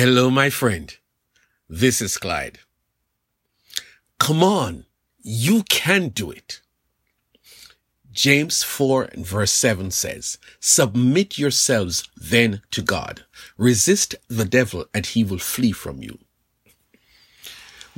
[0.00, 0.96] Hello, my friend.
[1.68, 2.60] This is Clyde.
[4.20, 4.86] Come on.
[5.24, 6.60] You can do it.
[8.12, 13.24] James 4 and verse 7 says, Submit yourselves then to God.
[13.56, 16.20] Resist the devil and he will flee from you.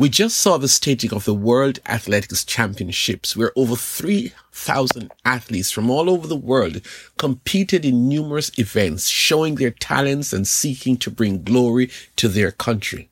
[0.01, 5.91] We just saw the staging of the World Athletics Championships where over 3,000 athletes from
[5.91, 6.81] all over the world
[7.19, 13.11] competed in numerous events showing their talents and seeking to bring glory to their country.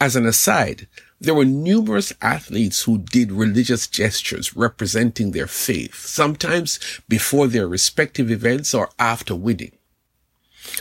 [0.00, 0.86] As an aside,
[1.20, 6.78] there were numerous athletes who did religious gestures representing their faith, sometimes
[7.08, 9.72] before their respective events or after winning.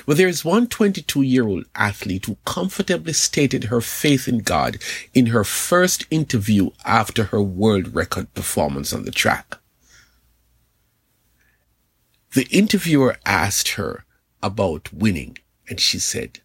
[0.06, 4.78] Well, there is one 22 year old athlete who comfortably stated her faith in God
[5.14, 9.58] in her first interview after her world record performance on the track.
[12.34, 14.06] The interviewer asked her
[14.42, 16.40] about winning and she said,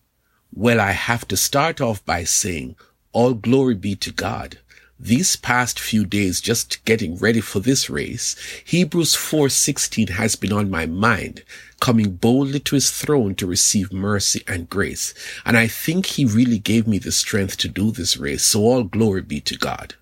[0.52, 2.76] well, I have to start off by saying
[3.12, 4.58] all glory be to God
[5.04, 10.70] these past few days just getting ready for this race, Hebrews 4:16 has been on
[10.70, 11.44] my mind,
[11.78, 15.12] coming boldly to his throne to receive mercy and grace.
[15.44, 18.46] And I think he really gave me the strength to do this race.
[18.46, 19.94] So all glory be to God.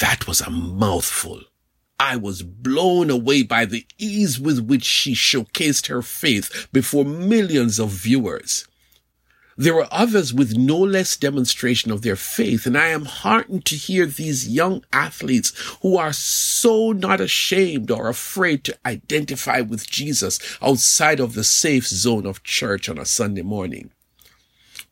[0.00, 1.44] That was a mouthful.
[1.98, 7.78] I was blown away by the ease with which she showcased her faith before millions
[7.78, 8.66] of viewers.
[9.56, 13.76] There were others with no less demonstration of their faith, and I am heartened to
[13.76, 15.52] hear these young athletes
[15.82, 21.86] who are so not ashamed or afraid to identify with Jesus outside of the safe
[21.86, 23.90] zone of church on a Sunday morning.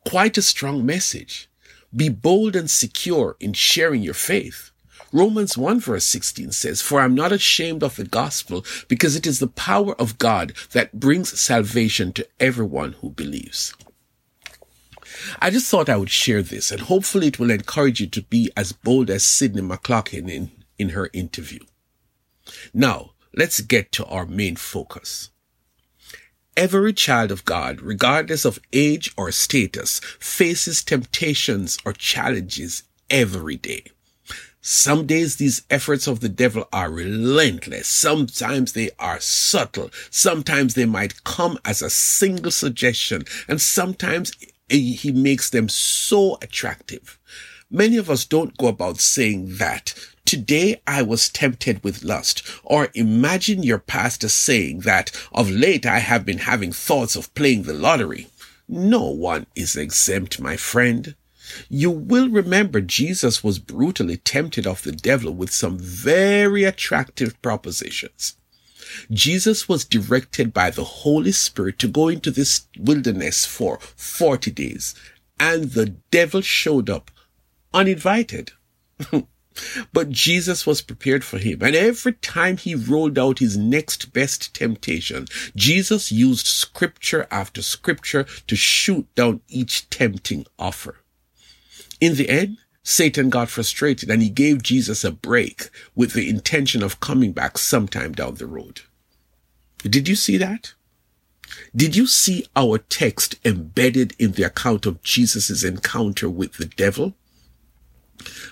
[0.07, 1.49] Quite a strong message.
[1.93, 4.71] Be bold and secure in sharing your faith.
[5.11, 9.39] Romans 1 verse 16 says, For I'm not ashamed of the gospel because it is
[9.39, 13.75] the power of God that brings salvation to everyone who believes.
[15.39, 18.51] I just thought I would share this and hopefully it will encourage you to be
[18.55, 21.59] as bold as Sydney McLaughlin in, in her interview.
[22.73, 25.29] Now, let's get to our main focus.
[26.55, 33.85] Every child of God, regardless of age or status, faces temptations or challenges every day.
[34.65, 37.85] Some days these efforts of the devil are relentless.
[37.85, 39.89] Sometimes they are subtle.
[40.09, 43.25] Sometimes they might come as a single suggestion.
[43.49, 44.31] And sometimes
[44.79, 47.19] he makes them so attractive.
[47.69, 49.93] Many of us don't go about saying that.
[50.25, 52.43] Today I was tempted with lust.
[52.63, 57.63] Or imagine your pastor saying that of late I have been having thoughts of playing
[57.63, 58.27] the lottery.
[58.67, 61.15] No one is exempt, my friend.
[61.69, 68.35] You will remember Jesus was brutally tempted of the devil with some very attractive propositions.
[69.11, 74.95] Jesus was directed by the Holy Spirit to go into this wilderness for 40 days
[75.39, 77.11] and the devil showed up
[77.73, 78.51] uninvited.
[79.93, 81.61] but Jesus was prepared for him.
[81.61, 88.25] And every time he rolled out his next best temptation, Jesus used scripture after scripture
[88.47, 90.97] to shoot down each tempting offer.
[91.99, 96.83] In the end, Satan got frustrated and he gave Jesus a break with the intention
[96.83, 98.81] of coming back sometime down the road.
[99.79, 100.73] Did you see that?
[101.75, 107.13] Did you see our text embedded in the account of Jesus' encounter with the devil?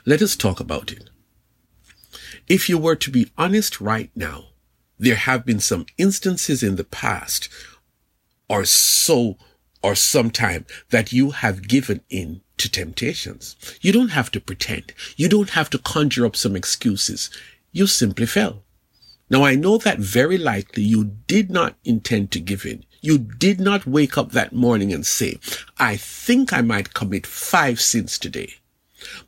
[0.06, 1.10] Let us talk about it.
[2.48, 4.46] If you were to be honest right now,
[4.98, 7.50] there have been some instances in the past
[8.48, 9.38] or so
[9.82, 13.56] or sometime that you have given in to temptations.
[13.82, 14.94] You don't have to pretend.
[15.16, 17.30] You don't have to conjure up some excuses.
[17.72, 18.64] You simply fell.
[19.30, 22.84] Now I know that very likely you did not intend to give in.
[23.02, 25.40] You did not wake up that morning and say,
[25.78, 28.56] I think I might commit five sins today.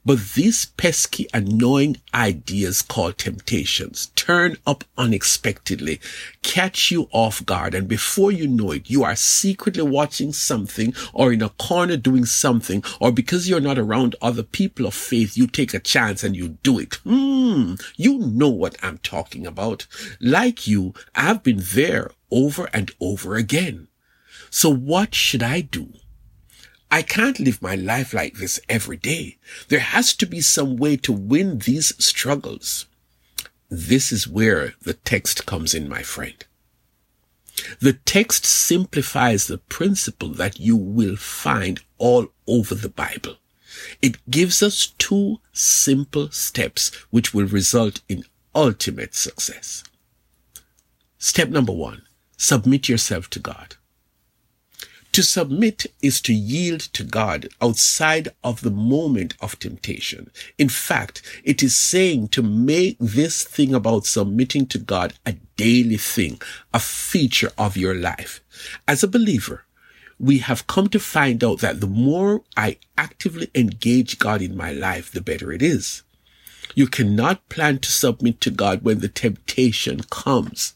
[0.05, 5.99] But these pesky, annoying ideas called temptations turn up unexpectedly,
[6.41, 11.33] catch you off guard, and before you know it, you are secretly watching something or
[11.33, 15.47] in a corner doing something, or because you're not around other people of faith, you
[15.47, 16.95] take a chance and you do it.
[17.03, 19.87] Hmm, you know what I'm talking about.
[20.19, 23.87] Like you, I've been there over and over again.
[24.49, 25.93] So what should I do?
[26.93, 29.39] I can't live my life like this every day.
[29.67, 32.85] There has to be some way to win these struggles.
[33.67, 36.45] This is where the text comes in, my friend.
[37.79, 43.37] The text simplifies the principle that you will find all over the Bible.
[43.99, 48.23] It gives us two simple steps which will result in
[48.53, 49.83] ultimate success.
[51.17, 52.03] Step number one,
[52.37, 53.77] submit yourself to God.
[55.13, 60.31] To submit is to yield to God outside of the moment of temptation.
[60.57, 65.97] In fact, it is saying to make this thing about submitting to God a daily
[65.97, 66.41] thing,
[66.73, 68.41] a feature of your life.
[68.87, 69.65] As a believer,
[70.19, 74.71] we have come to find out that the more I actively engage God in my
[74.71, 76.01] life, the better it is.
[76.73, 80.73] You cannot plan to submit to God when the temptation comes.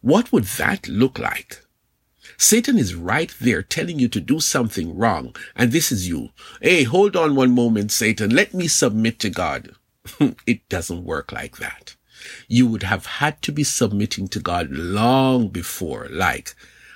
[0.00, 1.64] What would that look like?
[2.42, 5.36] Satan is right there telling you to do something wrong.
[5.54, 6.30] And this is you.
[6.62, 8.30] Hey, hold on one moment, Satan.
[8.30, 9.74] Let me submit to God.
[10.46, 11.96] it doesn't work like that.
[12.48, 16.08] You would have had to be submitting to God long before.
[16.10, 16.54] Like,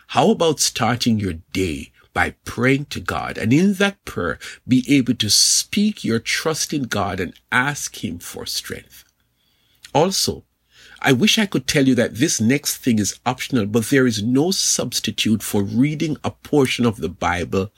[0.08, 5.14] how about starting your day by praying to God and in that prayer be able
[5.16, 9.04] to speak your trust in God and ask Him for strength.
[9.92, 10.44] Also,
[11.06, 14.22] I wish I could tell you that this next thing is optional, but there is
[14.22, 17.70] no substitute for reading a portion of the Bible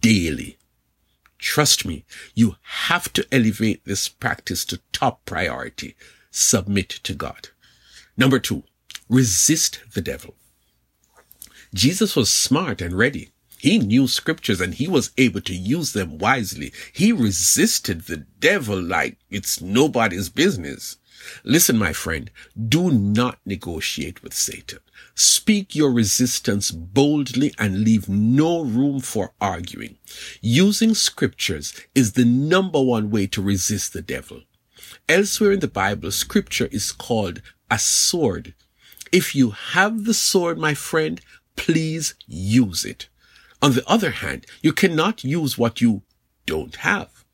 [0.00, 0.58] daily.
[1.38, 2.04] Trust me,
[2.34, 5.96] you have to elevate this practice to top priority.
[6.30, 7.48] Submit to God.
[8.18, 8.64] Number two,
[9.08, 10.34] resist the devil.
[11.72, 13.30] Jesus was smart and ready.
[13.56, 16.74] He knew scriptures and he was able to use them wisely.
[16.92, 20.98] He resisted the devil like it's nobody's business.
[21.44, 22.30] Listen, my friend,
[22.68, 24.78] do not negotiate with Satan.
[25.14, 29.98] Speak your resistance boldly and leave no room for arguing.
[30.40, 34.42] Using scriptures is the number one way to resist the devil.
[35.08, 38.54] Elsewhere in the Bible, scripture is called a sword.
[39.10, 41.20] If you have the sword, my friend,
[41.56, 43.08] please use it.
[43.60, 46.02] On the other hand, you cannot use what you
[46.46, 47.24] don't have.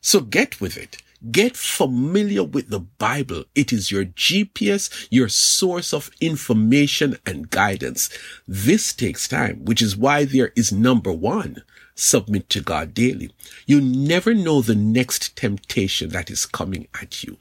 [0.00, 0.98] So get with it.
[1.32, 3.44] Get familiar with the Bible.
[3.54, 8.08] It is your GPS, your source of information and guidance.
[8.46, 11.64] This takes time, which is why there is number one.
[11.96, 13.32] Submit to God daily.
[13.66, 17.38] You never know the next temptation that is coming at you.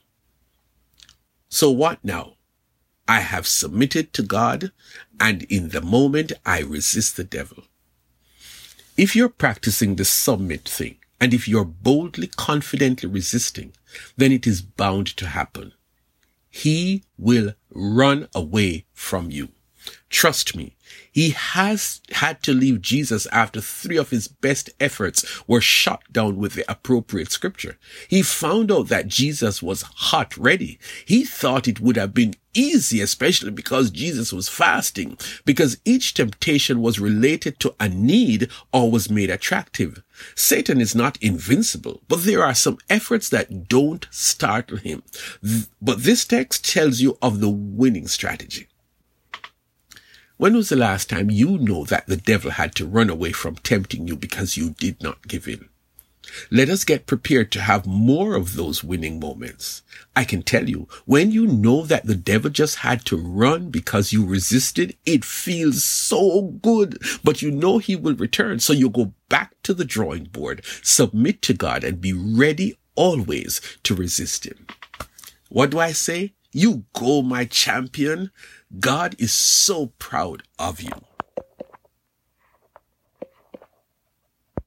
[1.48, 2.34] So what now?
[3.08, 4.72] I have submitted to God
[5.20, 7.64] and in the moment I resist the devil.
[8.98, 13.74] If you're practicing the submit thing, and if you're boldly, confidently resisting,
[14.16, 15.74] then it is bound to happen.
[16.50, 19.50] He will run away from you.
[20.10, 20.78] Trust me,
[21.12, 26.38] he has had to leave Jesus after three of his best efforts were shot down
[26.38, 27.78] with the appropriate scripture.
[28.08, 30.80] He found out that Jesus was hot ready.
[31.06, 36.82] He thought it would have been easy, especially because Jesus was fasting, because each temptation
[36.82, 40.04] was related to a need or was made attractive.
[40.36, 45.04] Satan is not invincible, but there are some efforts that don't startle him.
[45.82, 48.68] But this text tells you of the winning strategy.
[50.38, 53.56] When was the last time you know that the devil had to run away from
[53.56, 55.70] tempting you because you did not give in?
[56.52, 59.82] Let us get prepared to have more of those winning moments.
[60.16, 64.14] I can tell you, when you know that the devil just had to run because
[64.14, 68.60] you resisted, it feels so good, but you know he will return.
[68.60, 73.60] So you go back to the drawing board, submit to God and be ready always
[73.84, 74.68] to resist him.
[75.50, 76.34] What do I say?
[76.52, 78.32] You go, my champion.
[78.80, 81.07] God is so proud of you.